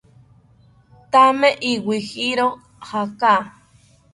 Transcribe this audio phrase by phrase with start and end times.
[1.11, 2.45] Thame iwijiro
[2.87, 3.33] jaaka